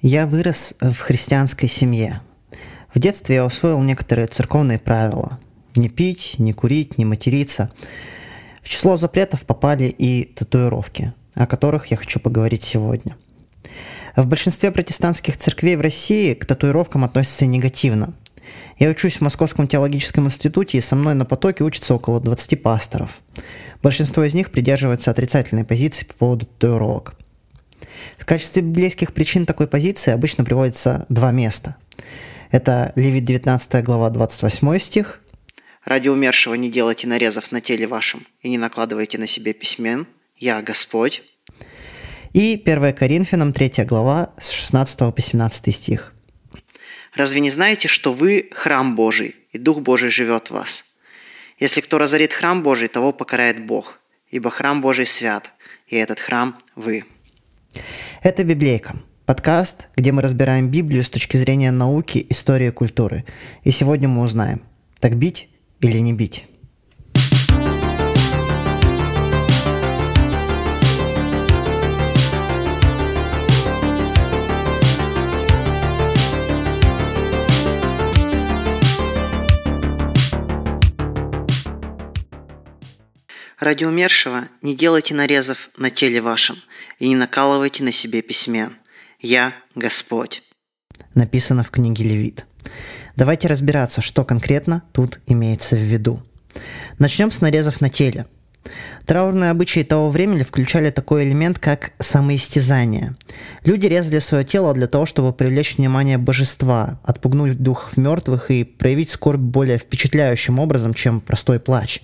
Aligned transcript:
Я 0.00 0.28
вырос 0.28 0.74
в 0.80 0.96
христианской 1.00 1.68
семье. 1.68 2.20
В 2.94 3.00
детстве 3.00 3.36
я 3.36 3.44
усвоил 3.44 3.82
некоторые 3.82 4.28
церковные 4.28 4.78
правила. 4.78 5.40
Не 5.74 5.88
пить, 5.88 6.36
не 6.38 6.52
курить, 6.52 6.98
не 6.98 7.04
материться. 7.04 7.72
В 8.62 8.68
число 8.68 8.96
запретов 8.96 9.42
попали 9.42 9.86
и 9.86 10.24
татуировки, 10.24 11.14
о 11.34 11.46
которых 11.46 11.86
я 11.86 11.96
хочу 11.96 12.20
поговорить 12.20 12.62
сегодня. 12.62 13.16
В 14.14 14.24
большинстве 14.24 14.70
протестантских 14.70 15.36
церквей 15.36 15.74
в 15.74 15.80
России 15.80 16.34
к 16.34 16.46
татуировкам 16.46 17.02
относятся 17.02 17.46
негативно. 17.46 18.14
Я 18.78 18.90
учусь 18.90 19.16
в 19.16 19.22
Московском 19.22 19.66
теологическом 19.66 20.26
институте, 20.26 20.78
и 20.78 20.80
со 20.80 20.94
мной 20.94 21.14
на 21.14 21.24
потоке 21.24 21.64
учатся 21.64 21.96
около 21.96 22.20
20 22.20 22.62
пасторов. 22.62 23.18
Большинство 23.82 24.22
из 24.22 24.32
них 24.32 24.52
придерживаются 24.52 25.10
отрицательной 25.10 25.64
позиции 25.64 26.04
по 26.04 26.14
поводу 26.14 26.46
татуировок– 26.46 27.16
в 28.18 28.24
качестве 28.24 28.62
библейских 28.62 29.12
причин 29.12 29.46
такой 29.46 29.68
позиции 29.68 30.12
обычно 30.12 30.44
приводится 30.44 31.06
два 31.08 31.32
места. 31.32 31.76
Это 32.50 32.92
Левит 32.96 33.24
19 33.24 33.84
глава 33.84 34.10
28 34.10 34.78
стих. 34.78 35.20
«Ради 35.84 36.08
умершего 36.08 36.54
не 36.54 36.70
делайте 36.70 37.06
нарезов 37.06 37.52
на 37.52 37.60
теле 37.60 37.86
вашем 37.86 38.26
и 38.40 38.48
не 38.48 38.58
накладывайте 38.58 39.18
на 39.18 39.26
себе 39.26 39.52
письмен. 39.52 40.06
Я 40.36 40.62
Господь». 40.62 41.22
И 42.32 42.60
1 42.62 42.94
Коринфянам 42.94 43.52
3 43.52 43.84
глава 43.84 44.34
с 44.38 44.50
16 44.50 45.14
по 45.14 45.20
17 45.20 45.74
стих. 45.74 46.14
«Разве 47.14 47.40
не 47.40 47.50
знаете, 47.50 47.88
что 47.88 48.12
вы– 48.12 48.48
храм 48.52 48.94
Божий, 48.94 49.36
и 49.50 49.58
Дух 49.58 49.80
Божий 49.80 50.10
живет 50.10 50.48
в 50.48 50.50
вас? 50.52 50.84
Если 51.58 51.80
кто 51.80 51.98
разорит 51.98 52.32
храм 52.32 52.62
Божий, 52.62 52.88
того 52.88 53.12
покарает 53.12 53.64
Бог, 53.64 53.98
ибо 54.30 54.50
храм 54.50 54.80
Божий 54.80 55.06
свят, 55.06 55.50
и 55.86 55.96
этот 55.96 56.20
храм– 56.20 56.56
вы». 56.76 57.04
Это 58.22 58.44
«Библейка»– 58.44 58.96
подкаст, 59.26 59.88
где 59.96 60.12
мы 60.12 60.22
разбираем 60.22 60.70
Библию 60.70 61.02
с 61.02 61.10
точки 61.10 61.36
зрения 61.36 61.70
науки, 61.70 62.26
истории 62.30 62.68
и 62.68 62.72
культуры. 62.72 63.24
И 63.62 63.70
сегодня 63.70 64.08
мы 64.08 64.22
узнаем, 64.22 64.62
так 65.00 65.16
бить 65.16 65.48
или 65.80 65.98
не 65.98 66.12
бить. 66.12 66.46
Ради 83.58 83.84
умершего 83.84 84.44
не 84.62 84.76
делайте 84.76 85.14
нарезов 85.14 85.70
на 85.76 85.90
теле 85.90 86.20
вашем 86.20 86.56
и 87.00 87.08
не 87.08 87.16
накалывайте 87.16 87.82
на 87.82 87.90
себе 87.90 88.22
письмен. 88.22 88.76
Я 89.20 89.52
Господь. 89.74 90.44
Написано 91.14 91.64
в 91.64 91.70
книге 91.70 92.04
Левит. 92.04 92.46
Давайте 93.16 93.48
разбираться, 93.48 94.00
что 94.00 94.24
конкретно 94.24 94.84
тут 94.92 95.18
имеется 95.26 95.74
в 95.74 95.80
виду. 95.80 96.22
Начнем 97.00 97.32
с 97.32 97.40
нарезов 97.40 97.80
на 97.80 97.88
теле. 97.88 98.26
Траурные 99.06 99.50
обычаи 99.50 99.82
того 99.82 100.08
времени 100.08 100.44
включали 100.44 100.90
такой 100.90 101.24
элемент, 101.24 101.58
как 101.58 101.92
самоистязание. 101.98 103.16
Люди 103.64 103.86
резали 103.86 104.20
свое 104.20 104.44
тело 104.44 104.72
для 104.72 104.86
того, 104.86 105.04
чтобы 105.04 105.32
привлечь 105.32 105.78
внимание 105.78 106.18
божества, 106.18 107.00
отпугнуть 107.02 107.60
духов 107.60 107.96
мертвых 107.96 108.52
и 108.52 108.62
проявить 108.62 109.10
скорбь 109.10 109.40
более 109.40 109.78
впечатляющим 109.78 110.60
образом, 110.60 110.94
чем 110.94 111.20
простой 111.20 111.58
плач. 111.58 112.02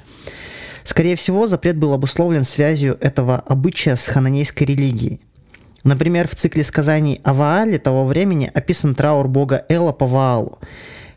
Скорее 0.85 1.17
всего, 1.17 1.47
запрет 1.47 1.79
был 1.79 1.95
обусловлен 1.95 2.45
связью 2.45 2.99
этого 3.01 3.37
обычая 3.39 3.97
с 3.97 4.07
хананейской 4.07 4.67
религией. 4.67 5.21
Например, 5.83 6.29
в 6.29 6.35
цикле 6.35 6.63
сказаний 6.63 7.21
о 7.25 7.33
Ваале 7.33 7.79
того 7.79 8.05
времени 8.05 8.51
описан 8.53 8.95
траур 8.95 9.27
бога 9.27 9.65
Эла 9.69 9.93
по 9.93 10.07
Ваалу. 10.07 10.59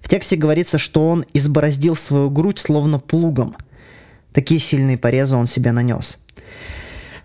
В 0.02 0.10
тексте 0.10 0.38
говорится, 0.38 0.78
что 0.78 1.08
он 1.08 1.26
избороздил 1.34 1.96
свою 1.96 2.30
грудь 2.30 2.60
словно 2.60 2.98
плугом. 2.98 3.56
Такие 4.34 4.60
сильные 4.60 4.98
порезы 4.98 5.36
он 5.36 5.48
себе 5.48 5.72
нанес. 5.72 6.18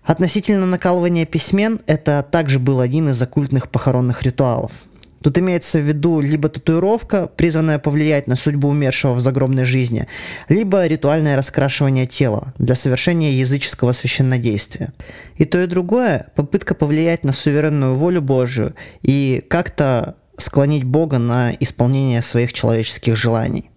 Относительно 0.03 0.67
накалывания 0.67 1.27
письмен, 1.27 1.81
это 1.87 2.27
также 2.29 2.59
был 2.59 2.81
один 2.81 3.11
из 3.11 3.23
оккультных 3.23 3.71
похоронных 3.71 4.23
ритуалов– 4.25 4.73
Тут 5.23 5.39
имеется 5.39 5.79
в 5.79 5.83
виду 5.83 6.21
либо 6.21 6.49
татуировка, 6.49 7.29
призванная 7.29 7.79
повлиять 7.79 8.27
на 8.27 8.35
судьбу 8.35 8.69
умершего 8.69 9.15
в 9.15 9.21
загробной 9.21 9.65
жизни, 9.65 10.09
либо 10.49 10.87
ритуальное 10.87 11.37
раскрашивание 11.37 12.07
тела 12.07 12.53
для 12.59 12.75
совершения 12.75 13.31
языческого 13.31 13.93
священнодействия. 13.93 14.93
И 15.37 15.45
то 15.45 15.63
и 15.63 15.67
другое– 15.67 16.29
попытка 16.35 16.75
повлиять 16.75 17.25
на 17.25 17.33
суверенную 17.33 17.95
волю 17.95 18.21
Божию 18.21 18.75
и 19.03 19.45
как-то 19.49 20.17
склонить 20.39 20.85
Бога 20.85 21.19
на 21.19 21.53
исполнение 21.61 22.23
своих 22.23 22.53
человеческих 22.53 23.17
желаний. 23.17 23.71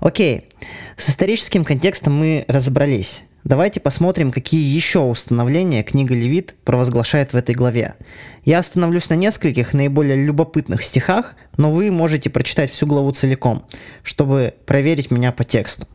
Окей, 0.00 0.48
с 0.96 1.08
историческим 1.08 1.64
контекстом 1.64 2.14
мы 2.14 2.44
разобрались. 2.48 3.24
Давайте 3.44 3.80
посмотрим, 3.80 4.30
какие 4.30 4.64
еще 4.64 5.00
установления 5.00 5.82
книга 5.82 6.14
Левит 6.14 6.54
провозглашает 6.64 7.32
в 7.32 7.36
этой 7.36 7.56
главе. 7.56 7.96
Я 8.44 8.60
остановлюсь 8.60 9.08
на 9.10 9.14
нескольких 9.14 9.72
наиболее 9.72 10.16
любопытных 10.16 10.84
стихах, 10.84 11.34
но 11.56 11.70
вы 11.70 11.90
можете 11.90 12.30
прочитать 12.30 12.70
всю 12.70 12.86
главу 12.86 13.10
целиком, 13.10 13.68
чтобы 14.04 14.54
проверить 14.64 15.10
меня 15.10 15.32
по 15.32 15.44
тексту. 15.44 15.88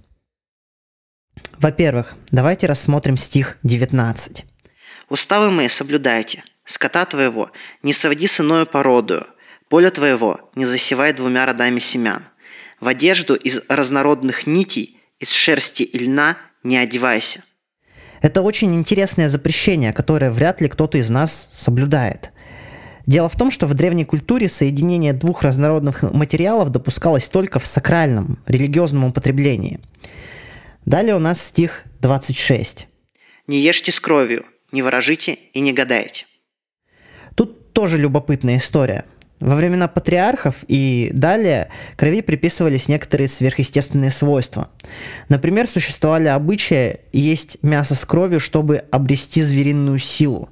Во-первых, 1.58 2.16
давайте 2.32 2.68
рассмотрим 2.68 3.18
стих 3.18 3.58
19. 3.64 4.46
«Уставы 5.10 5.50
мои 5.50 5.70
соблюдайте, 5.70 6.44
скота 6.66 7.06
твоего 7.06 7.52
не 7.82 7.94
своди 7.94 8.28
с 8.28 8.42
иною 8.42 8.66
породою, 8.66 9.26
поле 9.70 9.90
твоего 9.90 10.52
не 10.56 10.66
засевай 10.66 11.14
двумя 11.14 11.46
родами 11.46 11.80
семян, 11.80 12.26
в 12.82 12.90
одежду 12.90 13.36
из 13.36 13.62
разнородных 13.70 14.48
нитей, 14.48 15.00
из 15.18 15.32
шерсти 15.32 15.84
и 15.84 15.98
льна 15.98 16.38
не 16.64 16.78
одевайся. 16.78 17.42
Это 18.22 18.42
очень 18.42 18.74
интересное 18.76 19.30
запрещение, 19.30 19.94
которое 19.94 20.32
вряд 20.32 20.62
ли 20.62 20.68
кто-то 20.68 20.98
из 20.98 21.10
нас 21.10 21.50
соблюдает. 21.52 22.32
Дело 23.06 23.30
в 23.30 23.36
том, 23.36 23.52
что 23.52 23.68
в 23.68 23.74
древней 23.74 24.06
культуре 24.06 24.50
соединение 24.50 25.14
двух 25.14 25.44
разнородных 25.44 26.02
материалов 26.04 26.70
допускалось 26.70 27.30
только 27.30 27.60
в 27.60 27.66
сакральном, 27.66 28.40
религиозном 28.46 29.06
употреблении. 29.06 29.80
Далее 30.86 31.16
у 31.16 31.20
нас 31.20 31.42
стих 31.42 31.84
26. 32.02 32.88
«Не 33.48 33.60
ешьте 33.62 33.92
с 33.92 34.00
кровью, 34.00 34.46
не 34.72 34.82
ворожите 34.82 35.36
и 35.54 35.60
не 35.62 35.72
гадайте». 35.72 36.26
Тут 37.36 37.72
тоже 37.72 37.98
любопытная 37.98 38.58
история– 38.58 39.06
во 39.40 39.56
времена 39.56 39.88
патриархов 39.88 40.56
и 40.68 41.10
далее 41.14 41.70
крови 41.96 42.22
приписывались 42.22 42.88
некоторые 42.88 43.28
сверхъестественные 43.28 44.12
свойства. 44.12 44.70
Например, 45.30 45.68
существовали 45.68 46.28
обычаи 46.28 47.02
есть 47.12 47.58
мясо 47.62 47.94
с 47.94 48.04
кровью, 48.06 48.40
чтобы 48.40 48.84
обрести 48.92 49.44
звериную 49.44 50.00
силу. 50.00 50.50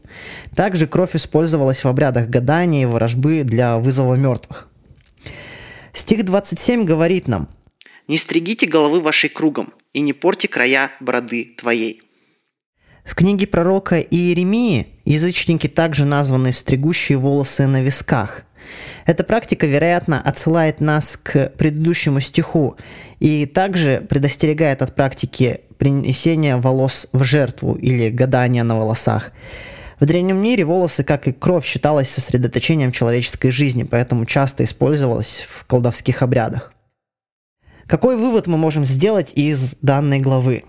Также 0.56 0.88
кровь 0.88 1.16
использовалась 1.16 1.84
в 1.84 1.88
обрядах 1.88 2.30
гадания 2.30 2.84
и 2.84 2.86
ворожбы 2.86 3.44
для 3.44 3.78
вызова 3.78 4.16
мертвых. 4.16 4.70
Стих 5.94 6.26
27 6.26 6.84
говорит 6.86 7.28
нам 7.28 7.50
«Не 8.08 8.18
стригите 8.18 8.68
головы 8.68 9.02
вашей 9.02 9.30
кругом, 9.30 9.74
и 9.94 10.02
не 10.02 10.14
порти 10.14 10.48
края 10.48 10.92
бороды 11.00 11.56
твоей». 11.58 12.02
В 13.04 13.14
книге 13.16 13.46
пророка 13.48 14.00
Иеремии 14.00 14.88
язычники 15.06 15.68
также 15.68 16.06
названы 16.06 16.52
«стригущие 16.52 17.18
волосы 17.18 17.66
на 17.68 17.82
висках», 17.82 18.45
эта 19.06 19.24
практика, 19.24 19.68
вероятно, 19.68 20.22
отсылает 20.22 20.82
нас 20.82 21.18
к 21.22 21.52
предыдущему 21.58 22.20
стиху 22.20 22.78
и 23.20 23.46
также 23.46 24.06
предостерегает 24.08 24.82
от 24.82 24.96
практики 24.96 25.62
принесения 25.78 26.58
волос 26.58 27.08
в 27.12 27.24
жертву 27.24 27.74
или 27.76 28.10
гадания 28.10 28.64
на 28.64 28.78
волосах. 28.78 29.32
В 30.00 30.06
древнем 30.06 30.42
мире 30.42 30.66
волосы, 30.66 31.04
как 31.04 31.28
и 31.28 31.32
кровь, 31.32 31.66
считалось 31.66 32.10
сосредоточением 32.10 32.92
человеческой 32.92 33.52
жизни, 33.52 33.84
поэтому 33.84 34.26
часто 34.26 34.64
использовалось 34.64 35.46
в 35.48 35.66
колдовских 35.66 36.22
обрядах. 36.22 36.74
Какой 37.88 38.18
вывод 38.18 38.48
мы 38.48 38.58
можем 38.58 38.84
сделать 38.84 39.32
из 39.36 39.76
данной 39.82 40.20
главы? 40.20 40.64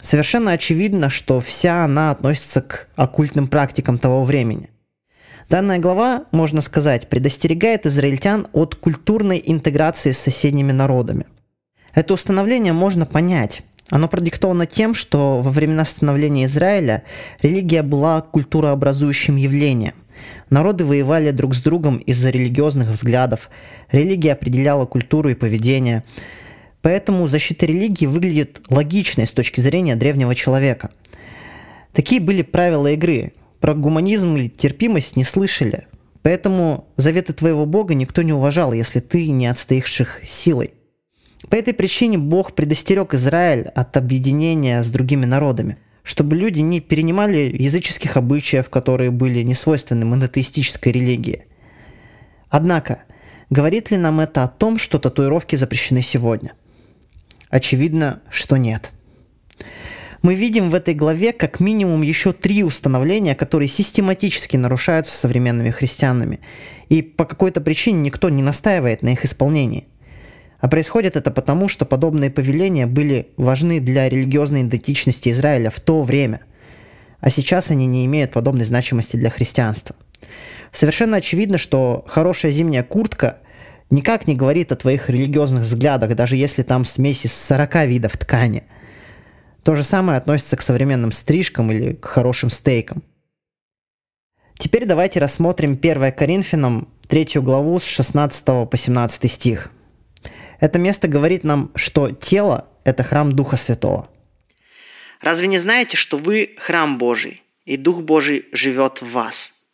Совершенно 0.00 0.52
очевидно, 0.52 1.10
что 1.10 1.40
вся 1.40 1.84
она 1.84 2.10
относится 2.10 2.62
к 2.62 2.88
оккультным 2.96 3.48
практикам 3.48 3.98
того 3.98 4.22
времени. 4.22 4.70
Данная 5.48 5.78
глава, 5.78 6.24
можно 6.30 6.60
сказать, 6.60 7.08
предостерегает 7.08 7.86
израильтян 7.86 8.48
от 8.52 8.74
культурной 8.74 9.42
интеграции 9.44 10.10
с 10.10 10.18
соседними 10.18 10.72
народами. 10.72 11.24
Это 11.94 12.12
установление 12.12 12.74
можно 12.74 13.06
понять. 13.06 13.62
Оно 13.88 14.08
продиктовано 14.08 14.66
тем, 14.66 14.94
что 14.94 15.40
во 15.40 15.50
времена 15.50 15.86
становления 15.86 16.44
Израиля 16.44 17.02
религия 17.40 17.82
была 17.82 18.20
культурообразующим 18.20 19.36
явлением. 19.36 19.94
Народы 20.50 20.84
воевали 20.84 21.30
друг 21.30 21.54
с 21.54 21.62
другом 21.62 21.96
из-за 21.96 22.28
религиозных 22.28 22.88
взглядов. 22.88 23.48
Религия 23.90 24.32
определяла 24.32 24.84
культуру 24.84 25.30
и 25.30 25.34
поведение. 25.34 26.04
Поэтому 26.82 27.26
защита 27.26 27.64
религии 27.64 28.04
выглядит 28.04 28.60
логичной 28.68 29.26
с 29.26 29.32
точки 29.32 29.62
зрения 29.62 29.96
древнего 29.96 30.34
человека. 30.34 30.90
Такие 31.92 32.20
были 32.20 32.42
правила 32.42 32.92
игры, 32.92 33.32
про 33.60 33.74
гуманизм 33.74 34.36
или 34.36 34.48
терпимость 34.48 35.16
не 35.16 35.24
слышали. 35.24 35.86
Поэтому 36.22 36.88
заветы 36.96 37.32
твоего 37.32 37.64
Бога 37.66 37.94
никто 37.94 38.22
не 38.22 38.32
уважал, 38.32 38.72
если 38.72 39.00
ты 39.00 39.28
не 39.28 39.46
отстоишь 39.46 40.00
их 40.00 40.20
силой. 40.24 40.74
По 41.48 41.54
этой 41.54 41.72
причине 41.72 42.18
Бог 42.18 42.54
предостерег 42.54 43.14
Израиль 43.14 43.68
от 43.68 43.96
объединения 43.96 44.82
с 44.82 44.90
другими 44.90 45.24
народами, 45.24 45.78
чтобы 46.02 46.36
люди 46.36 46.60
не 46.60 46.80
перенимали 46.80 47.54
языческих 47.56 48.16
обычаев, 48.16 48.68
которые 48.68 49.10
были 49.10 49.42
несвойственны 49.42 50.04
монотеистической 50.04 50.92
религии. 50.92 51.44
Однако, 52.50 53.02
говорит 53.50 53.90
ли 53.90 53.96
нам 53.96 54.20
это 54.20 54.42
о 54.42 54.48
том, 54.48 54.78
что 54.78 54.98
татуировки 54.98 55.54
запрещены 55.54 56.02
сегодня? 56.02 56.54
Очевидно, 57.50 58.20
что 58.30 58.56
нет. 58.56 58.90
Мы 60.22 60.34
видим 60.34 60.70
в 60.70 60.74
этой 60.74 60.94
главе 60.94 61.32
как 61.32 61.60
минимум 61.60 62.02
еще 62.02 62.32
три 62.32 62.64
установления, 62.64 63.34
которые 63.34 63.68
систематически 63.68 64.56
нарушаются 64.56 65.16
современными 65.16 65.70
христианами, 65.70 66.40
и 66.88 67.02
по 67.02 67.24
какой-то 67.24 67.60
причине 67.60 68.00
никто 68.00 68.28
не 68.28 68.42
настаивает 68.42 69.02
на 69.02 69.10
их 69.10 69.24
исполнении– 69.24 69.86
а 70.60 70.68
происходит 70.68 71.16
это 71.16 71.30
потому, 71.30 71.68
что 71.68 71.84
подобные 71.84 72.30
повеления 72.30 72.86
были 72.86 73.28
важны 73.36 73.80
для 73.80 74.08
религиозной 74.08 74.62
идентичности 74.62 75.28
Израиля 75.30 75.70
в 75.70 75.80
то 75.80 76.02
время, 76.02 76.40
а 77.20 77.30
сейчас 77.30 77.70
они 77.70 77.86
не 77.86 78.04
имеют 78.06 78.32
подобной 78.32 78.64
значимости 78.64 79.16
для 79.16 79.30
христианства. 79.30 79.94
Совершенно 80.72 81.18
очевидно, 81.18 81.58
что 81.58 82.04
хорошая 82.08 82.50
зимняя 82.50 82.82
куртка 82.82 83.38
никак 83.90 84.26
не 84.26 84.34
говорит 84.34 84.72
о 84.72 84.76
твоих 84.76 85.08
религиозных 85.08 85.64
взглядах, 85.64 86.14
даже 86.14 86.36
если 86.36 86.62
там 86.62 86.84
смесь 86.84 87.24
из 87.24 87.34
40 87.34 87.86
видов 87.86 88.18
ткани. 88.18 88.64
То 89.68 89.74
же 89.74 89.84
самое 89.84 90.16
относится 90.16 90.56
к 90.56 90.62
современным 90.62 91.12
стрижкам 91.12 91.70
или 91.70 91.92
к 91.92 92.06
хорошим 92.06 92.48
стейкам. 92.48 93.02
Теперь 94.58 94.86
давайте 94.86 95.20
рассмотрим 95.20 95.72
1 95.72 96.10
Коринфянам 96.12 96.88
3 97.06 97.32
главу 97.42 97.78
с 97.78 97.84
16 97.84 98.44
по 98.46 98.70
17 98.74 99.30
стих– 99.30 99.70
это 100.60 100.78
место 100.78 101.06
говорит 101.06 101.44
нам, 101.44 101.70
что 101.74 102.12
тело– 102.12 102.66
это 102.84 103.02
храм 103.02 103.30
Духа 103.30 103.58
Святого. 103.58 104.08
Разве 105.20 105.48
не 105.48 105.58
знаете, 105.58 105.98
что 105.98 106.16
вы– 106.16 106.54
храм 106.58 106.96
Божий, 106.96 107.42
и 107.66 107.76
Дух 107.76 108.00
Божий 108.00 108.46
живет 108.52 109.02
в 109.02 109.12
вас? 109.12 109.66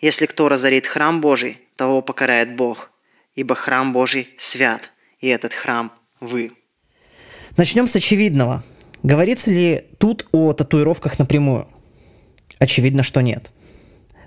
Если 0.00 0.24
кто 0.24 0.48
разорит 0.48 0.86
храм 0.86 1.20
Божий, 1.20 1.58
того 1.76 2.00
покарает 2.00 2.56
Бог, 2.56 2.90
ибо 3.34 3.54
храм 3.54 3.92
Божий 3.92 4.30
свят, 4.38 4.92
и 5.20 5.28
этот 5.28 5.52
храм– 5.52 5.92
вы. 6.20 6.52
Начнем 7.58 7.86
с 7.86 7.94
очевидного. 7.94 8.64
Говорится 9.02 9.50
ли 9.50 9.86
тут 9.98 10.28
о 10.32 10.52
татуировках 10.52 11.18
напрямую? 11.18 11.66
Очевидно, 12.58 13.02
что 13.02 13.20
нет. 13.20 13.50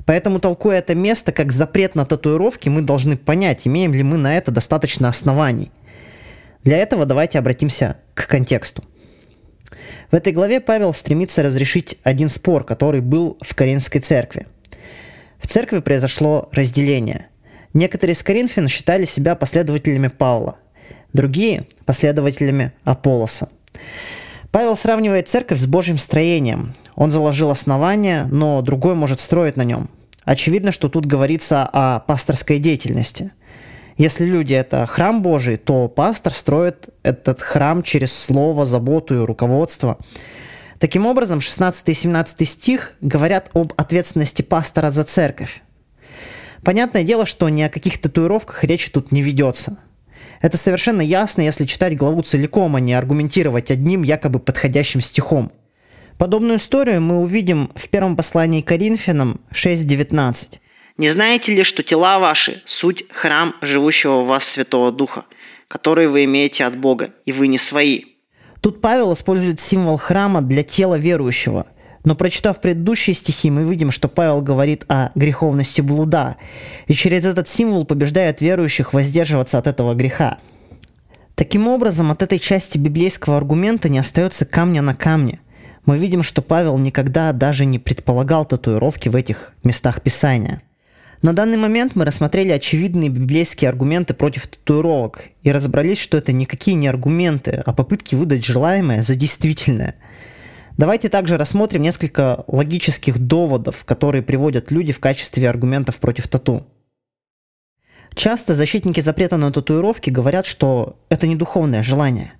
Поэтому, 0.05 0.39
толкуя 0.39 0.77
это 0.79 0.93
место 0.93 1.31
как 1.31 1.51
запрет 1.51 1.95
на 1.95 2.05
татуировки, 2.05 2.69
мы 2.69 2.81
должны 2.81 3.17
понять, 3.17 3.65
имеем 3.65 3.93
ли 3.93 4.03
мы 4.03 4.17
на 4.17 4.37
это 4.37 4.51
достаточно 4.51 5.09
оснований– 5.09 5.71
для 6.65 6.79
этого 6.79 7.05
давайте 7.05 7.37
обратимся 7.37 7.97
к 8.15 8.27
контексту. 8.27 8.83
В 10.09 10.15
этой 10.15 10.33
главе 10.33 10.59
Павел 10.59 10.95
стремится 10.95 11.43
разрешить 11.43 11.99
один 12.01 12.27
спор, 12.27 12.63
который 12.63 13.01
был 13.01 13.37
в 13.39 13.53
Коринфской 13.53 14.01
церкви. 14.01 14.47
В 15.37 15.47
церкви 15.47 15.79
произошло 15.79 16.49
разделение. 16.51 17.27
Некоторые 17.75 18.13
из 18.13 18.23
коринфян 18.23 18.67
считали 18.67 19.05
себя 19.05 19.35
последователями 19.35 20.07
Павла, 20.07 20.57
другие– 21.13 21.67
последователями 21.85 22.71
Аполлоса. 22.83 23.49
Павел 24.55 24.77
сравнивает 24.77 25.27
церковь 25.27 25.59
с 25.59 25.67
Божьим 25.67 25.97
строением. 25.97 26.75
Он 26.95 27.11
заложил 27.11 27.49
основание, 27.49 28.23
но 28.31 28.61
другой 28.61 28.95
может 28.95 29.19
строить 29.19 29.57
на 29.57 29.63
нем. 29.63 29.89
Очевидно, 30.23 30.71
что 30.71 30.87
тут 30.87 31.05
говорится 31.05 31.69
о 31.73 31.99
пасторской 31.99 32.59
деятельности– 32.59 33.33
если 33.97 34.25
люди– 34.25 34.53
это 34.55 34.85
храм 34.85 35.21
Божий, 35.21 35.55
то 35.55 35.87
пастор 35.87 36.33
строит 36.33 36.89
этот 37.01 37.41
храм 37.41 37.81
через 37.81 38.13
слово, 38.13 38.65
заботу 38.65 39.15
и 39.15 39.25
руководство. 39.25 39.97
Таким 40.79 41.05
образом, 41.05 41.39
16 41.39 41.87
и 41.89 41.93
17 41.93 42.47
стих 42.47 42.93
говорят 42.99 43.49
об 43.53 43.71
ответственности 43.77 44.41
пастора 44.41 44.91
за 44.91 45.05
церковь. 45.05 45.63
Понятное 46.61 47.03
дело, 47.03 47.25
что 47.25 47.47
ни 47.47 47.61
о 47.61 47.69
каких 47.69 48.01
татуировках 48.01 48.65
речи 48.65 48.91
тут 48.91 49.13
не 49.13 49.21
ведется. 49.21 49.77
Это 50.41 50.57
совершенно 50.57 51.01
ясно, 51.01 51.41
если 51.41 51.65
читать 51.65 51.97
главу 51.97 52.21
целиком, 52.21 52.75
а 52.75 52.79
не 52.79 52.93
аргументировать 52.93 53.71
одним 53.71 54.03
якобы 54.03 54.39
подходящим 54.39 55.01
стихом. 55.01 55.51
Подобную 56.17 56.57
историю 56.57 57.01
мы 57.01 57.19
увидим 57.19 57.71
в 57.75 57.89
первом 57.89 58.15
послании 58.15 58.61
Коринфянам 58.61 59.41
6.19. 59.51 60.59
Не 60.97 61.09
знаете 61.09 61.53
ли, 61.53 61.63
что 61.63 61.83
тела 61.83 62.19
ваши– 62.19 62.61
суть 62.65 63.05
храм 63.11 63.55
живущего 63.61 64.21
в 64.21 64.27
вас 64.27 64.45
Святого 64.45 64.93
Духа, 64.93 65.25
который 65.67 66.07
вы 66.07 66.23
имеете 66.23 66.63
от 66.63 66.77
Бога, 66.77 67.09
и 67.25 67.33
вы 67.33 67.47
не 67.47 67.57
свои?» 67.57 68.03
Тут 68.61 68.81
Павел 68.81 69.11
использует 69.11 69.59
символ 69.59 69.97
храма 69.97 70.41
для 70.41 70.63
тела 70.63 70.95
верующего. 70.95 71.67
Но 72.05 72.15
прочитав 72.15 72.61
предыдущие 72.61 73.13
стихи, 73.13 73.51
мы 73.51 73.63
видим, 73.63 73.91
что 73.91 74.07
Павел 74.07 74.41
говорит 74.41 74.85
о 74.87 75.09
греховности 75.15 75.81
блуда, 75.81 76.37
и 76.87 76.93
через 76.93 77.25
этот 77.25 77.49
символ 77.49 77.83
побеждает 77.83 78.39
верующих 78.39 78.93
воздерживаться 78.93 79.57
от 79.57 79.67
этого 79.67 79.93
греха. 79.93 80.37
Таким 81.35 81.67
образом, 81.67 82.11
от 82.11 82.21
этой 82.21 82.39
части 82.39 82.77
библейского 82.77 83.35
аргумента 83.35 83.89
не 83.89 83.99
остается 83.99 84.45
камня 84.45 84.81
на 84.81 84.95
камне. 84.95 85.39
Мы 85.85 85.97
видим, 85.97 86.23
что 86.23 86.41
Павел 86.41 86.77
никогда 86.77 87.33
даже 87.33 87.65
не 87.65 87.79
предполагал 87.79 88.45
татуировки 88.45 89.09
в 89.09 89.15
этих 89.17 89.51
местах 89.63 90.01
Писания– 90.01 90.61
на 91.25 91.33
данный 91.33 91.57
момент 91.57 91.95
мы 91.95 92.05
рассмотрели 92.05 92.51
очевидные 92.51 93.09
библейские 93.09 93.69
аргументы 93.69 94.13
против 94.13 94.45
татуировок 94.45 95.29
и 95.41 95.51
разобрались, 95.51 95.97
что 95.97 96.17
это 96.17 96.31
никакие 96.31 96.75
не 96.75 96.87
аргументы, 96.87 97.63
а 97.65 97.73
попытки 97.73 98.13
выдать 98.13 98.45
желаемое 98.45 99.01
за 99.01 99.15
действительное. 99.15 99.95
Давайте 100.77 101.07
также 101.07 101.37
рассмотрим 101.37 101.81
несколько 101.81 102.43
логических 102.47 103.17
доводов, 103.17 103.85
которые 103.85 104.21
приводят 104.21 104.71
люди 104.71 104.91
в 104.91 104.99
качестве 104.99 105.49
аргументов 105.49 105.99
против 105.99 106.27
тату. 106.27 106.67
Часто 108.13 108.53
защитники 108.53 108.99
запрета 108.99 109.37
на 109.37 109.51
татуировки 109.51 110.09
говорят, 110.09 110.45
что 110.45 110.97
это 111.09 111.27
не 111.27 111.35
духовное 111.35 111.83
желание. 111.83 112.33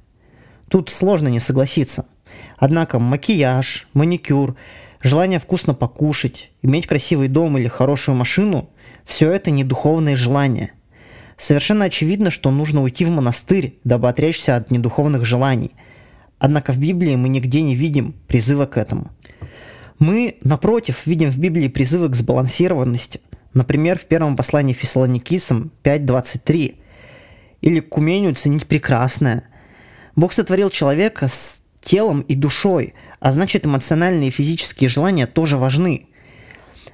Тут 0.70 0.90
сложно 0.90 1.30
не 1.30 1.40
согласиться. 1.40 2.08
Однако 2.58 3.00
макияж, 3.00 3.88
маникюр, 3.94 4.56
желание 5.02 5.40
вкусно 5.40 5.74
покушать, 5.74 6.52
иметь 6.62 6.88
красивый 6.88 7.30
дом 7.30 7.58
или 7.58 7.68
хорошую 7.68 8.16
машину 8.16 8.70
все 9.06 9.32
это 9.32 9.52
не 9.52 9.64
духовные 9.64 10.16
желания. 10.16 10.72
Совершенно 11.38 11.86
очевидно, 11.86 12.32
что 12.32 12.52
нужно 12.52 12.82
уйти 12.82 13.06
в 13.06 13.10
монастырь, 13.10 13.80
дабы 13.84 14.10
отречься 14.10 14.56
от 14.56 14.72
недуховных 14.72 15.26
желаний. 15.26 15.72
Однако 16.40 16.74
в 16.74 16.80
Библии 16.80 17.16
мы 17.16 17.30
нигде 17.30 17.62
не 17.62 17.76
видим 17.76 18.14
призыва 18.28 18.66
к 18.66 18.78
этому. 18.78 19.12
Мы, 20.00 20.38
напротив, 20.44 21.06
видим 21.06 21.32
в 21.32 21.38
Библии 21.38 21.68
призывы 21.68 22.10
к 22.10 22.16
сбалансированности. 22.16 23.22
Например, 23.54 23.98
в 23.98 24.06
первом 24.06 24.36
послании 24.36 24.74
Фессалоникийцам 24.74 25.72
5.23. 25.84 26.76
Или 27.62 27.80
к 27.80 27.98
умению 27.98 28.36
ценить 28.36 28.68
прекрасное. 28.68 29.44
Бог 30.16 30.34
сотворил 30.34 30.70
человека 30.70 31.28
с 31.28 31.62
телом 31.82 32.22
и 32.22 32.36
душой, 32.36 32.94
а 33.20 33.32
значит 33.32 33.66
эмоциональные 33.66 34.30
и 34.30 34.32
физические 34.32 34.90
желания 34.90 35.28
тоже 35.28 35.58
важны– 35.58 36.08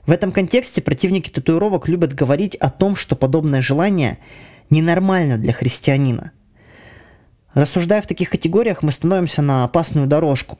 в 0.05 0.11
этом 0.11 0.31
контексте 0.31 0.81
противники 0.81 1.29
татуировок 1.29 1.87
любят 1.87 2.13
говорить 2.13 2.55
о 2.55 2.69
том, 2.69 2.95
что 2.95 3.15
подобное 3.15 3.61
желание 3.61 4.17
ненормально 4.69 5.37
для 5.37 5.53
христианина. 5.53 6.31
Рассуждая 7.53 8.01
в 8.01 8.07
таких 8.07 8.29
категориях, 8.29 8.81
мы 8.81 8.91
становимся 8.91 9.41
на 9.41 9.63
опасную 9.63 10.07
дорожку. 10.07 10.57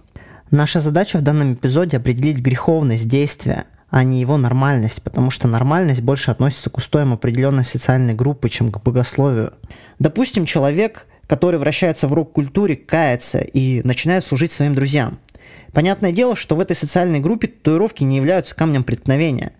Наша 0.49 0.81
задача 0.81 1.17
в 1.17 1.21
данном 1.21 1.53
эпизоде 1.53 1.97
определить 1.97 2.39
греховность 2.39 3.07
действия, 3.07 3.65
а 3.89 4.03
не 4.03 4.19
его 4.19 4.37
нормальность, 4.37 5.01
потому 5.01 5.31
что 5.31 5.47
нормальность 5.47 6.01
больше 6.01 6.31
относится 6.31 6.69
к 6.69 6.77
устоям 6.77 7.13
определенной 7.13 7.63
социальной 7.63 8.13
группы, 8.13 8.49
чем 8.49 8.71
к 8.71 8.83
богословию. 8.83 9.53
Допустим, 9.99 10.45
человек, 10.45 11.07
который 11.27 11.59
вращается 11.59 12.09
в 12.09 12.13
рок-культуре, 12.13 12.75
кается 12.75 13.39
и 13.39 13.81
начинает 13.83 14.25
служить 14.25 14.51
своим 14.51 14.75
друзьям– 14.75 15.19
Понятное 15.73 16.11
дело, 16.11 16.35
что 16.35 16.55
в 16.55 16.59
этой 16.59 16.75
социальной 16.75 17.19
группе 17.19 17.47
татуировки 17.47 18.03
не 18.03 18.17
являются 18.17 18.55
камнем 18.55 18.83
преткновения. 18.83 19.53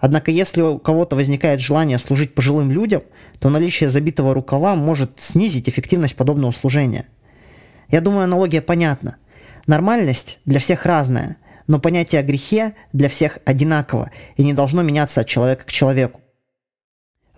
Однако, 0.00 0.30
если 0.30 0.62
у 0.62 0.78
кого-то 0.78 1.14
возникает 1.14 1.60
желание 1.60 1.98
служить 1.98 2.34
пожилым 2.34 2.70
людям, 2.70 3.02
то 3.38 3.50
наличие 3.50 3.88
забитого 3.88 4.34
рукава 4.34 4.74
может 4.74 5.20
снизить 5.20 5.68
эффективность 5.68 6.16
подобного 6.16 6.50
служения. 6.52 7.06
Я 7.88 8.00
думаю, 8.00 8.24
аналогия 8.24 8.62
понятна. 8.62 9.16
Нормальность 9.66 10.40
для 10.44 10.58
всех 10.58 10.86
разная, 10.86 11.36
но 11.66 11.78
понятие 11.78 12.20
о 12.20 12.24
грехе 12.24 12.74
для 12.92 13.08
всех 13.08 13.38
одинаково 13.44 14.10
и 14.36 14.42
не 14.42 14.54
должно 14.54 14.82
меняться 14.82 15.20
от 15.20 15.26
человека 15.26 15.64
к 15.66 15.72
человеку. 15.72 16.22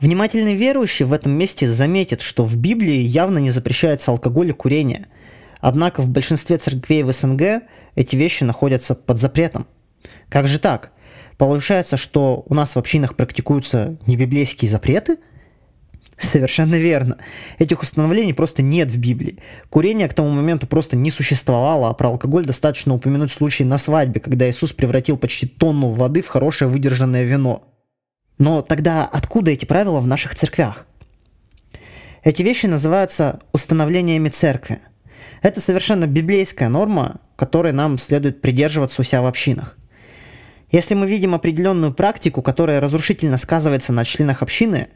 Внимательный 0.01 0.55
верующий 0.55 1.05
в 1.05 1.13
этом 1.13 1.33
месте 1.33 1.67
заметит, 1.69 2.21
что 2.21 2.45
в 2.45 2.57
Библии 2.57 3.01
явно 3.01 3.39
не 3.39 3.51
запрещается 3.51 4.11
алкоголь 4.11 4.51
и 4.51 4.53
курение– 4.53 5.07
Однако 5.63 6.03
в 6.03 6.09
большинстве 6.09 6.59
церквей 6.59 7.05
в 7.05 7.13
СНГ 7.13 7.63
эти 7.95 8.17
вещи 8.17 8.43
находятся 8.43 8.97
под 8.97 9.19
запретом. 9.19 9.69
Как 10.29 10.49
же 10.49 10.59
так? 10.59 10.91
Получается, 11.39 11.97
что 11.97 12.45
у 12.49 12.55
нас 12.55 12.75
в 12.75 12.79
общинах 12.79 13.17
практикуются 13.17 13.97
небиблейские 14.07 14.71
запреты? 14.71 15.19
Совершенно 16.19 16.77
верно. 16.77 17.19
Этих 17.59 17.83
установлений 17.83 18.33
просто 18.33 18.63
нет 18.63 18.91
в 18.91 18.99
Библии. 18.99 19.39
Курение 19.71 20.09
к 20.09 20.15
тому 20.15 20.31
моменту 20.31 20.67
просто 20.67 20.97
не 20.97 21.11
существовало, 21.11 21.89
а 21.89 21.95
про 21.95 22.11
алкоголь 22.11 22.45
достаточно 22.45 22.95
упомянуть 22.95 23.33
случай 23.33 23.65
на 23.65 23.77
свадьбе, 23.79 24.21
когда 24.21 24.49
Иисус 24.49 24.73
превратил 24.73 25.17
почти 25.17 25.47
тонну 25.47 25.89
воды 25.89 26.23
в 26.23 26.29
хорошее 26.29 26.71
выдержанное 26.71 27.25
вино. 27.25 27.65
Но 28.39 28.63
тогда 28.63 29.05
откуда 29.05 29.51
эти 29.51 29.65
правила 29.65 30.01
в 30.01 30.07
наших 30.07 30.35
церквях? 30.35 30.87
Эти 32.23 32.43
вещи 32.43 32.67
называются 32.67 33.41
установлениями 33.53 34.29
церкви. 34.29 34.81
Это 35.43 35.61
совершенно 35.61 36.07
библейская 36.07 36.69
норма, 36.69 37.21
которой 37.35 37.73
нам 37.73 37.99
следует 37.99 38.41
придерживаться 38.41 39.03
у 39.03 39.05
себя 39.05 39.23
в 39.23 39.27
общинах. 39.27 39.77
Если 40.73 40.95
мы 40.95 41.07
видим 41.07 41.35
определенную 41.35 41.93
практику, 41.93 42.41
которая 42.41 42.81
разрушительно 42.81 43.37
сказывается 43.37 43.93
на 43.93 44.07
членах 44.07 44.43
общины, 44.43 44.89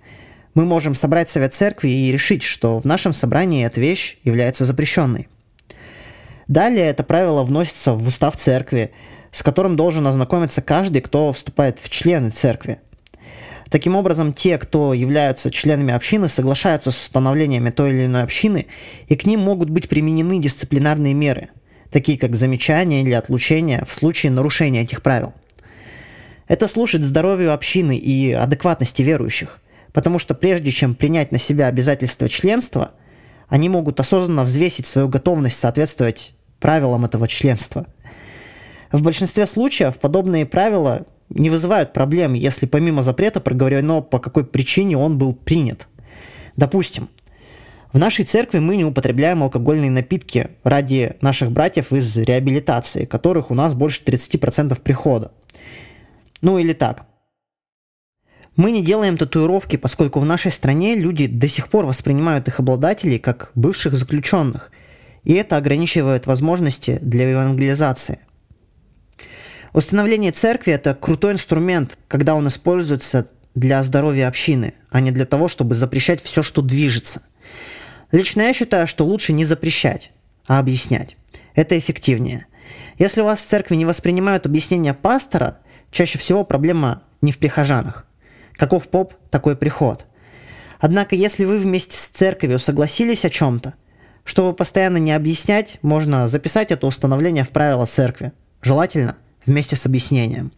мы 0.55 0.65
можем 0.65 0.95
собрать 0.95 1.29
совет 1.29 1.53
церкви 1.53 1.91
и 1.91 2.11
решить, 2.11 2.43
что 2.43 2.79
в 2.79 2.87
нашем 2.87 3.13
собрании 3.13 3.65
эта 3.65 3.79
вещь 3.79 4.17
является 4.25 4.65
запрещенной. 4.65 5.29
Далее 6.49 6.87
это 6.87 7.05
правило 7.05 7.45
вносится 7.45 7.93
в 7.93 8.07
устав 8.07 8.37
церкви, 8.37 8.91
с 9.33 9.43
которым 9.43 9.77
должен 9.77 10.07
ознакомиться 10.07 10.63
каждый, 10.63 11.03
кто 11.03 11.31
вступает 11.35 11.79
в 11.79 11.91
члены 11.91 12.31
церкви. 12.31 12.79
Таким 13.69 13.97
образом, 13.97 14.33
те, 14.33 14.57
кто 14.57 14.95
являются 14.95 15.51
членами 15.51 15.93
общины, 15.93 16.29
соглашаются 16.29 16.91
с 16.91 17.03
установлениями 17.03 17.69
той 17.69 17.91
или 17.91 18.07
иной 18.07 18.23
общины, 18.23 18.67
и 19.09 19.17
к 19.17 19.27
ним 19.27 19.41
могут 19.41 19.69
быть 19.69 19.91
применены 19.91 20.39
дисциплинарные 20.39 21.13
меры, 21.13 21.51
такие 21.91 22.17
как 22.17 22.35
замечание 22.35 23.03
или 23.03 23.13
отлучение 23.13 23.85
в 23.87 23.93
случае 23.93 24.33
нарушения 24.33 24.81
этих 24.81 25.03
правил. 25.03 25.35
Это 26.49 26.69
служит 26.69 27.03
здоровью 27.03 27.53
общины 27.53 27.97
и 27.97 28.33
адекватности 28.33 29.03
верующих, 29.03 29.61
потому 29.93 30.19
что 30.19 30.35
прежде 30.35 30.71
чем 30.71 30.95
принять 30.95 31.33
на 31.33 31.39
себя 31.39 31.67
обязательства 31.67 32.29
членства, 32.29 32.93
они 33.49 33.69
могут 33.69 33.99
осознанно 34.01 34.45
взвесить 34.45 34.87
свою 34.87 35.09
готовность 35.09 35.59
соответствовать 35.59 36.35
правилам 36.61 37.05
этого 37.05 37.29
членства. 37.29 37.87
В 38.93 39.03
большинстве 39.03 39.47
случаев 39.47 39.99
подобные 39.99 40.47
правила 40.47 41.07
не 41.29 41.51
вызывают 41.51 41.93
проблем, 41.93 42.35
если 42.35 42.67
помимо 42.67 43.03
запрета 43.03 43.41
проговорено, 43.41 44.01
по 44.01 44.19
какой 44.21 44.45
причине 44.45 44.97
он 44.97 45.19
был 45.19 45.35
принят. 45.35 45.89
Допустим, 46.57 47.09
в 47.93 47.99
нашей 47.99 48.25
церкви 48.25 48.59
мы 48.59 48.77
не 48.77 48.85
употребляем 48.85 49.43
алкогольные 49.43 49.91
напитки 49.91 50.51
ради 50.63 51.17
наших 51.21 51.51
братьев 51.51 51.93
из 51.93 52.17
реабилитации, 52.17 53.05
которых 53.05 53.51
у 53.51 53.55
нас 53.55 53.75
больше 53.75 54.03
30% 54.05 54.81
прихода. 54.81 55.33
Ну 56.41 56.59
или 56.59 56.73
так. 56.73 57.07
Мы 58.57 58.71
не 58.71 58.83
делаем 58.83 59.19
татуировки, 59.19 59.77
поскольку 59.77 60.19
в 60.19 60.25
нашей 60.25 60.51
стране 60.51 60.97
люди 60.97 61.27
до 61.27 61.47
сих 61.47 61.69
пор 61.69 61.85
воспринимают 61.85 62.49
их 62.49 62.59
обладателей 62.59 63.19
как 63.19 63.51
бывших 63.55 63.95
заключенных, 63.95 64.71
и 65.25 65.35
это 65.35 65.57
ограничивает 65.57 66.27
возможности 66.27 66.99
для 67.03 67.29
евангелизации. 67.29 68.21
Установление 69.75 70.33
церкви– 70.33 70.73
это 70.75 70.95
крутой 70.95 71.33
инструмент, 71.33 71.99
когда 72.09 72.35
он 72.35 72.49
используется 72.49 73.29
для 73.55 73.83
здоровья 73.83 74.29
общины, 74.29 74.73
а 74.91 75.01
не 75.01 75.11
для 75.11 75.27
того, 75.27 75.49
чтобы 75.49 75.75
запрещать 75.75 76.23
все, 76.23 76.43
что 76.43 76.63
движется. 76.63 77.21
Лично 78.11 78.43
я 78.43 78.55
считаю, 78.55 78.87
что 78.87 79.05
лучше 79.05 79.35
не 79.35 79.45
запрещать, 79.45 80.13
а 80.47 80.61
объяснять. 80.61 81.19
Это 81.55 81.79
эффективнее. 81.79 82.47
Если 82.99 83.21
у 83.21 83.25
вас 83.25 83.41
в 83.43 83.47
церкви 83.47 83.77
не 83.77 83.85
воспринимают 83.85 84.47
объяснения 84.47 84.95
пастора, 84.95 85.59
чаще 85.97 86.19
всего 86.19 86.45
проблема 86.45 87.03
не 87.23 87.33
в 87.33 87.39
прихожанах. 87.39 88.07
Каков 88.53 88.87
поп, 88.89 89.15
такой 89.31 89.57
приход. 89.57 90.07
Однако, 90.79 91.17
если 91.17 91.47
вы 91.47 91.59
вместе 91.59 91.97
с 91.97 92.09
церковью 92.09 92.59
согласились 92.59 93.25
о 93.25 93.31
чем-то, 93.31 93.75
чтобы 94.23 94.55
постоянно 94.55 94.99
не 94.99 95.13
объяснять, 95.13 95.79
можно 95.81 96.27
записать 96.27 96.71
это 96.71 96.87
установление 96.87 97.45
в 97.45 97.49
правила 97.49 97.87
церкви. 97.87 98.33
Желательно 98.61 99.17
вместе 99.47 99.75
с 99.75 99.87
объяснением. 99.87 100.53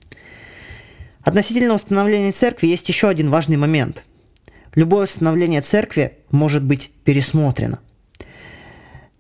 Относительно 1.23 1.75
установления 1.75 2.33
церкви 2.33 2.67
есть 2.67 2.89
еще 2.89 3.09
один 3.09 3.31
важный 3.31 3.57
момент. 3.57 4.05
Любое 4.75 5.05
установление 5.05 5.61
церкви 5.61 6.19
может 6.33 6.65
быть 6.65 6.91
пересмотрено. 7.05 7.79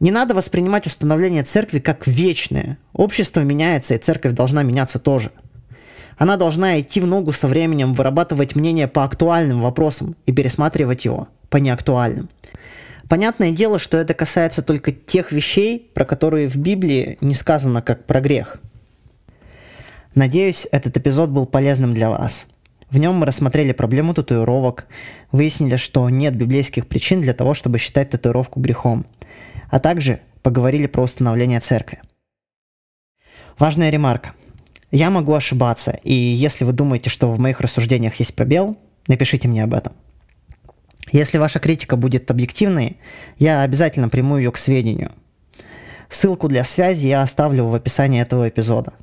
Не 0.00 0.10
надо 0.10 0.34
воспринимать 0.34 0.86
установление 0.86 1.44
церкви 1.44 1.78
как 1.78 2.08
вечное. 2.08 2.78
Общество 2.92 3.40
меняется, 3.40 3.94
и 3.94 3.98
церковь 3.98 4.32
должна 4.32 4.64
меняться 4.64 4.98
тоже. 4.98 5.30
Она 6.18 6.36
должна 6.36 6.78
идти 6.80 7.00
в 7.00 7.06
ногу 7.06 7.32
со 7.32 7.48
временем, 7.48 7.94
вырабатывать 7.94 8.54
мнение 8.54 8.88
по 8.88 9.04
актуальным 9.04 9.62
вопросам 9.62 10.16
и 10.26 10.32
пересматривать 10.32 11.04
его 11.04 11.28
по 11.48 11.56
неактуальным. 11.56 12.28
Понятное 13.08 13.52
дело, 13.52 13.78
что 13.78 13.96
это 13.96 14.12
касается 14.12 14.62
только 14.62 14.92
тех 14.92 15.32
вещей, 15.32 15.90
про 15.94 16.04
которые 16.04 16.48
в 16.48 16.56
Библии 16.56 17.16
не 17.22 17.34
сказано 17.34 17.80
как 17.80 18.04
про 18.04 18.20
грех– 18.20 18.60
Надеюсь, 20.18 20.66
этот 20.72 20.96
эпизод 20.96 21.30
был 21.30 21.46
полезным 21.46 21.94
для 21.94 22.10
вас. 22.10 22.48
В 22.90 22.98
нем 22.98 23.14
мы 23.14 23.24
рассмотрели 23.26 23.72
проблему 23.72 24.14
татуировок, 24.14 24.88
выяснили, 25.30 25.76
что 25.76 26.10
нет 26.10 26.34
библейских 26.34 26.88
причин 26.88 27.20
для 27.20 27.34
того, 27.34 27.54
чтобы 27.54 27.78
считать 27.78 28.10
татуировку 28.10 28.58
грехом, 28.58 29.06
а 29.70 29.78
также 29.78 30.18
поговорили 30.42 30.88
про 30.88 31.04
установление 31.04 31.60
церкви. 31.60 32.00
Важная 33.60 33.90
ремарка. 33.90 34.32
Я 34.90 35.10
могу 35.10 35.34
ошибаться, 35.34 35.98
и 36.02 36.14
если 36.14 36.64
вы 36.64 36.72
думаете, 36.72 37.10
что 37.10 37.30
в 37.30 37.38
моих 37.38 37.60
рассуждениях 37.60 38.14
есть 38.16 38.34
пробел, 38.34 38.76
напишите 39.06 39.48
мне 39.48 39.64
об 39.64 39.74
этом. 39.74 39.92
Если 41.12 41.38
ваша 41.38 41.58
критика 41.58 41.96
будет 41.96 42.30
объективной, 42.30 42.98
я 43.38 43.62
обязательно 43.62 44.08
приму 44.08 44.38
ее 44.38 44.52
к 44.52 44.56
сведению. 44.56 45.12
Ссылку 46.08 46.48
для 46.48 46.64
связи 46.64 47.08
я 47.08 47.22
оставлю 47.22 47.66
в 47.66 47.74
описании 47.74 48.22
этого 48.22 48.48
эпизода– 48.48 48.94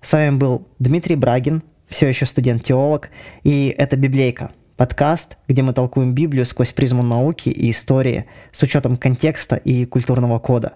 с 0.00 0.12
вами 0.12 0.36
был 0.36 0.68
Дмитрий 0.78 1.16
Брагин, 1.16 1.62
все 1.88 2.06
еще 2.06 2.24
студент-теолог, 2.24 3.10
и 3.42 3.74
это 3.76 3.96
«Библейка»– 3.96 4.52
подкаст, 4.76 5.38
где 5.48 5.62
мы 5.62 5.72
толкуем 5.72 6.14
Библию 6.14 6.44
сквозь 6.44 6.72
призму 6.72 7.02
науки 7.02 7.48
и 7.48 7.70
истории 7.70 8.26
с 8.52 8.62
учетом 8.62 8.96
контекста 8.96 9.56
и 9.56 9.84
культурного 9.86 10.38
кода. 10.38 10.74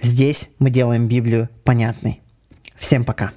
Здесь 0.00 0.50
мы 0.58 0.70
делаем 0.70 1.06
Библию 1.06 1.48
понятной. 1.64 2.20
Всем 2.76 3.04
пока! 3.04 3.32